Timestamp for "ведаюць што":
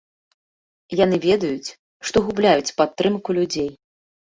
1.27-2.25